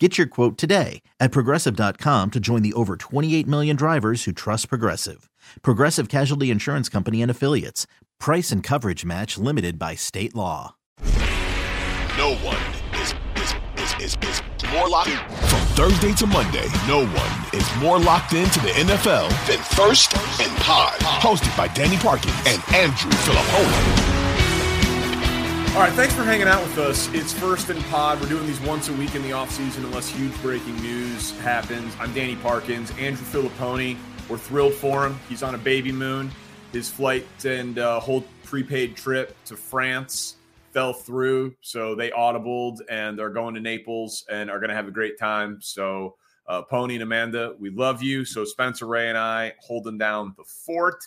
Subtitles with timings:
[0.00, 4.68] Get your quote today at progressive.com to join the over 28 million drivers who trust
[4.68, 5.30] Progressive.
[5.62, 7.86] Progressive Casualty Insurance Company and Affiliates.
[8.18, 10.74] Price and coverage match limited by state law.
[12.18, 12.60] No one
[13.00, 14.42] is, is, is, is, is
[14.72, 16.66] more locked from Thursday to Monday.
[16.88, 20.98] No one is more locked into the NFL than First and Pod.
[21.00, 24.13] Hosted by Danny Parkin and Andrew Filippone.
[25.74, 27.12] All right, thanks for hanging out with us.
[27.12, 28.20] It's First and Pod.
[28.20, 31.92] We're doing these once a week in the offseason unless huge breaking news happens.
[31.98, 33.96] I'm Danny Parkins, Andrew Filippone.
[34.28, 35.18] We're thrilled for him.
[35.28, 36.30] He's on a baby moon.
[36.70, 40.36] His flight and uh, whole prepaid trip to France
[40.72, 44.86] fell through, so they audibled and are going to Naples and are going to have
[44.86, 45.58] a great time.
[45.60, 46.14] So,
[46.46, 48.24] uh, Pony and Amanda, we love you.
[48.24, 51.04] So, Spencer Ray and I holding down the fort.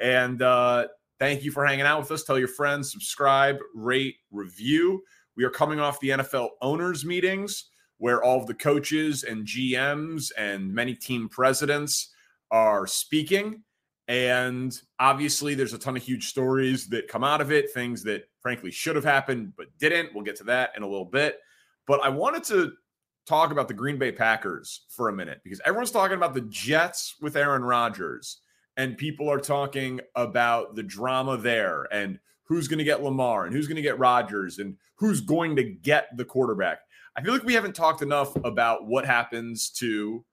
[0.00, 0.86] And uh,
[1.18, 2.24] Thank you for hanging out with us.
[2.24, 5.02] Tell your friends, subscribe, rate, review.
[5.36, 10.32] We are coming off the NFL owners' meetings where all of the coaches and GMs
[10.36, 12.12] and many team presidents
[12.50, 13.62] are speaking.
[14.08, 18.28] And obviously, there's a ton of huge stories that come out of it, things that
[18.40, 20.14] frankly should have happened but didn't.
[20.14, 21.38] We'll get to that in a little bit.
[21.86, 22.72] But I wanted to
[23.26, 27.14] talk about the Green Bay Packers for a minute because everyone's talking about the Jets
[27.20, 28.38] with Aaron Rodgers
[28.76, 33.54] and people are talking about the drama there and who's going to get Lamar and
[33.54, 36.78] who's going to get Rodgers and who's going to get the quarterback.
[37.16, 40.24] I feel like we haven't talked enough about what happens to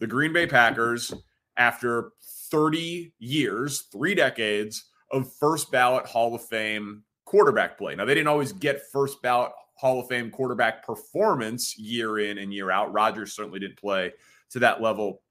[0.00, 1.12] the Green Bay Packers
[1.56, 2.12] after
[2.50, 7.94] 30 years, three decades of first ballot Hall of Fame quarterback play.
[7.94, 12.52] Now, they didn't always get first ballot Hall of Fame quarterback performance year in and
[12.52, 12.92] year out.
[12.92, 14.12] Rodgers certainly didn't play
[14.50, 15.22] to that level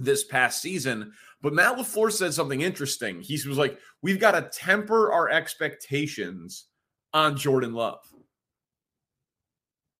[0.00, 1.12] this past season.
[1.42, 3.20] But Matt LaFleur said something interesting.
[3.20, 6.66] He was like, we've got to temper our expectations
[7.12, 8.00] on Jordan Love.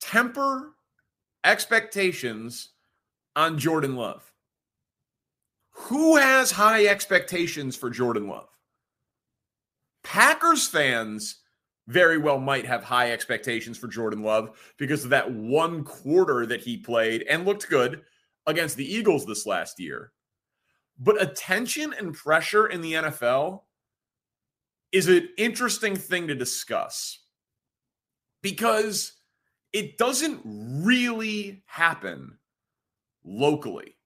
[0.00, 0.74] Temper
[1.44, 2.70] expectations
[3.36, 4.30] on Jordan Love.
[5.72, 8.48] Who has high expectations for Jordan Love?
[10.02, 11.36] Packers fans
[11.88, 16.60] very well might have high expectations for Jordan Love because of that one quarter that
[16.60, 18.02] he played and looked good
[18.46, 20.12] against the Eagles this last year.
[20.98, 23.62] But attention and pressure in the NFL
[24.92, 27.20] is an interesting thing to discuss
[28.42, 29.12] because
[29.72, 32.38] it doesn't really happen
[33.24, 33.96] locally.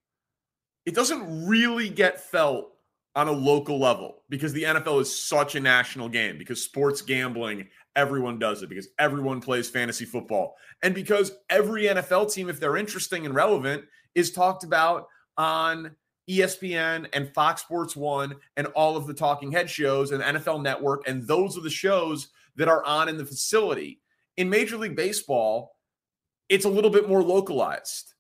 [0.85, 2.73] It doesn't really get felt
[3.17, 7.69] on a local level because the NFL is such a national game, because sports gambling,
[7.97, 12.77] everyone does it, because everyone plays fantasy football, and because every NFL team, if they're
[12.77, 13.85] interesting and relevant,
[14.15, 15.95] is talked about on
[16.29, 21.07] ESPN and Fox Sports One and all of the talking head shows and NFL Network.
[21.07, 24.01] And those are the shows that are on in the facility.
[24.37, 25.77] In Major League Baseball,
[26.49, 28.15] it's a little bit more localized.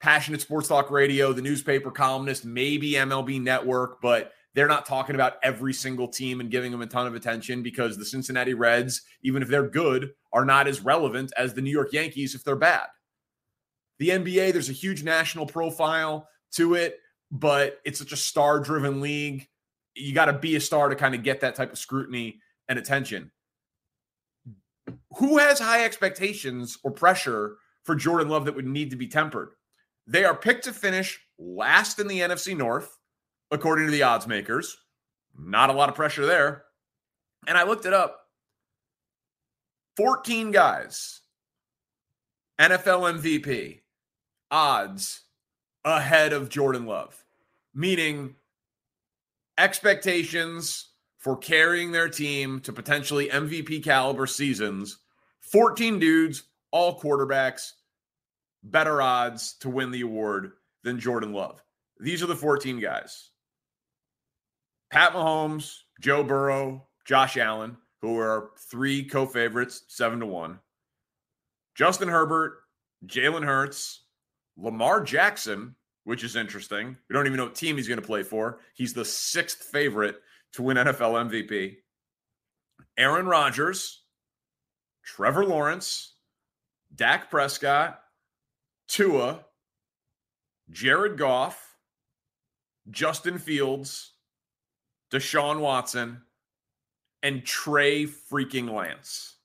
[0.00, 5.34] Passionate Sports Talk Radio, the newspaper columnist, maybe MLB Network, but they're not talking about
[5.42, 9.42] every single team and giving them a ton of attention because the Cincinnati Reds, even
[9.42, 12.86] if they're good, are not as relevant as the New York Yankees if they're bad.
[13.98, 17.00] The NBA, there's a huge national profile to it,
[17.30, 19.48] but it's such a star driven league.
[19.94, 22.78] You got to be a star to kind of get that type of scrutiny and
[22.78, 23.32] attention.
[25.16, 29.50] Who has high expectations or pressure for Jordan Love that would need to be tempered?
[30.06, 32.98] They are picked to finish last in the NFC North,
[33.50, 34.76] according to the odds makers.
[35.36, 36.64] Not a lot of pressure there.
[37.46, 38.20] And I looked it up
[39.96, 41.20] 14 guys,
[42.58, 43.80] NFL MVP,
[44.50, 45.22] odds
[45.84, 47.22] ahead of Jordan Love,
[47.74, 48.34] meaning
[49.58, 50.88] expectations
[51.18, 54.98] for carrying their team to potentially MVP caliber seasons.
[55.40, 57.72] 14 dudes, all quarterbacks,
[58.62, 60.52] better odds to win the award
[60.82, 61.62] than Jordan Love.
[62.00, 63.30] These are the 14 guys
[64.94, 70.60] Pat Mahomes, Joe Burrow, Josh Allen, who are three co favorites, seven to one.
[71.74, 72.60] Justin Herbert,
[73.04, 74.04] Jalen Hurts,
[74.56, 75.74] Lamar Jackson,
[76.04, 76.96] which is interesting.
[77.08, 78.60] We don't even know what team he's going to play for.
[78.74, 80.20] He's the sixth favorite
[80.52, 81.78] to win NFL MVP.
[82.96, 84.04] Aaron Rodgers,
[85.02, 86.14] Trevor Lawrence,
[86.94, 87.98] Dak Prescott,
[88.86, 89.44] Tua,
[90.70, 91.74] Jared Goff,
[92.92, 94.12] Justin Fields,
[95.10, 96.22] Deshaun Watson,
[97.22, 99.36] and Trey freaking Lance.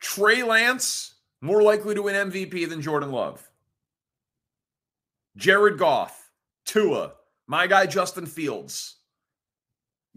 [0.00, 3.48] Trey Lance, more likely to win MVP than Jordan Love.
[5.36, 6.30] Jared Goff,
[6.64, 7.12] Tua,
[7.46, 8.96] my guy Justin Fields.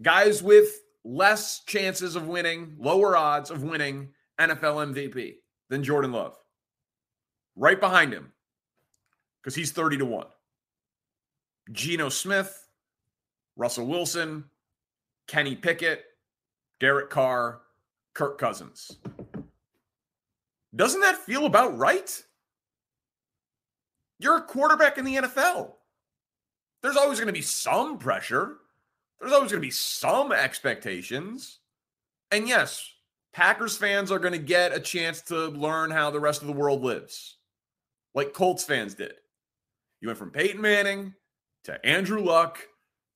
[0.00, 4.08] Guys with less chances of winning, lower odds of winning
[4.38, 5.36] NFL MVP
[5.68, 6.36] than Jordan Love.
[7.56, 8.32] Right behind him,
[9.42, 10.26] because he's 30 to 1.
[11.72, 12.68] Geno Smith,
[13.56, 14.44] Russell Wilson,
[15.26, 16.04] Kenny Pickett,
[16.80, 17.60] Derek Carr,
[18.14, 18.96] Kirk Cousins.
[20.74, 22.22] Doesn't that feel about right?
[24.18, 25.72] You're a quarterback in the NFL.
[26.82, 28.56] There's always going to be some pressure.
[29.20, 31.58] There's always going to be some expectations.
[32.30, 32.88] And yes,
[33.32, 36.52] Packers fans are going to get a chance to learn how the rest of the
[36.52, 37.36] world lives,
[38.14, 39.14] like Colts fans did.
[40.00, 41.14] You went from Peyton Manning
[41.64, 42.58] to Andrew Luck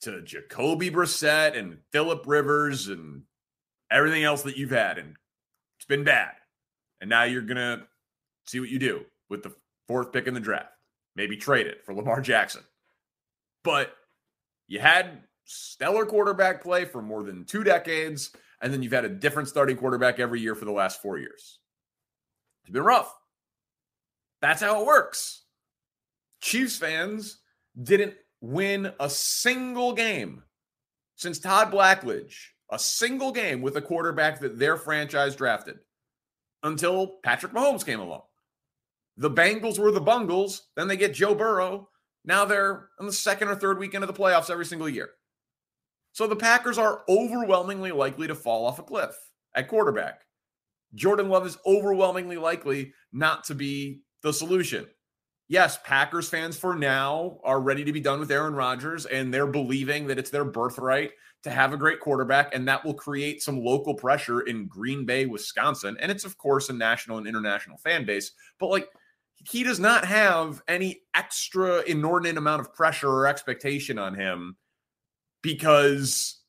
[0.02, 3.22] to Jacoby Brissett and Philip Rivers and
[3.90, 4.98] everything else that you've had.
[4.98, 5.16] And
[5.78, 6.32] it's been bad.
[7.00, 7.86] And now you're going to
[8.46, 9.54] see what you do with the
[9.88, 10.72] fourth pick in the draft.
[11.14, 12.62] Maybe trade it for Lamar Jackson.
[13.64, 13.94] But
[14.66, 18.30] you had stellar quarterback play for more than two decades,
[18.60, 21.58] and then you've had a different starting quarterback every year for the last four years.
[22.64, 23.14] It's been rough.
[24.40, 25.42] That's how it works.
[26.40, 27.38] Chiefs fans
[27.80, 30.42] didn't win a single game
[31.14, 32.34] since Todd Blackledge,
[32.70, 35.78] a single game with a quarterback that their franchise drafted
[36.62, 38.22] until Patrick Mahomes came along.
[39.16, 40.68] The Bengals were the Bungles.
[40.76, 41.88] Then they get Joe Burrow.
[42.24, 45.10] Now they're on the second or third weekend of the playoffs every single year.
[46.12, 49.14] So the Packers are overwhelmingly likely to fall off a cliff
[49.54, 50.22] at quarterback.
[50.94, 54.86] Jordan Love is overwhelmingly likely not to be the solution.
[55.52, 59.46] Yes, Packers fans for now are ready to be done with Aaron Rodgers and they're
[59.46, 61.10] believing that it's their birthright
[61.42, 65.26] to have a great quarterback and that will create some local pressure in Green Bay,
[65.26, 65.98] Wisconsin.
[66.00, 68.32] And it's, of course, a national and international fan base.
[68.58, 68.88] But like,
[69.46, 74.56] he does not have any extra inordinate amount of pressure or expectation on him
[75.42, 76.40] because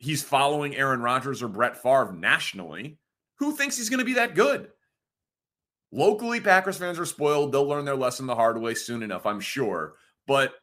[0.00, 2.98] he's following Aaron Rodgers or Brett Favre nationally.
[3.36, 4.68] Who thinks he's going to be that good?
[5.92, 7.52] Locally, Packers fans are spoiled.
[7.52, 9.94] They'll learn their lesson the hard way soon enough, I'm sure.
[10.26, 10.54] But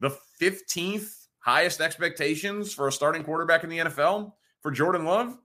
[0.00, 5.38] the 15th highest expectations for a starting quarterback in the NFL for Jordan Love,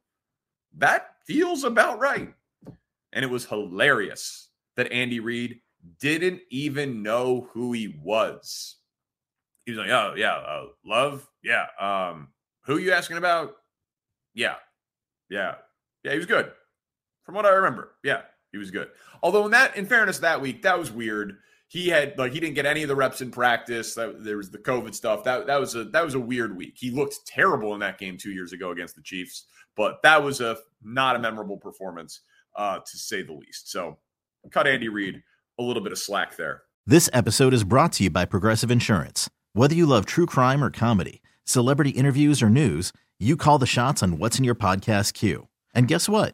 [0.77, 2.33] that feels about right.
[3.13, 5.59] And it was hilarious that Andy Reid
[5.99, 8.77] didn't even know who he was.
[9.65, 11.67] He was like, "Oh yeah, uh, Love, yeah.
[11.79, 12.29] Um,
[12.61, 13.55] who you asking about?
[14.33, 14.55] Yeah,
[15.29, 15.55] yeah,
[16.03, 16.11] yeah.
[16.11, 16.51] He was good,
[17.23, 17.95] from what I remember.
[18.03, 18.89] Yeah, he was good.
[19.21, 21.37] Although in that, in fairness, that week that was weird
[21.69, 23.93] he had like he didn't get any of the reps in practice.
[23.93, 25.23] That, there was the COVID stuff.
[25.23, 26.73] That that was a that was a weird week.
[26.75, 29.45] He looked terrible in that game two years ago against the Chiefs,
[29.77, 32.21] but that was a not a memorable performance
[32.55, 33.71] uh, to say the least.
[33.71, 33.99] So
[34.51, 35.21] cut Andy Reid
[35.59, 36.63] a little bit of slack there.
[36.87, 39.29] This episode is brought to you by Progressive Insurance.
[39.53, 44.01] Whether you love true crime or comedy, celebrity interviews or news, you call the shots
[44.01, 45.49] on what's in your podcast queue.
[45.75, 46.33] And guess what?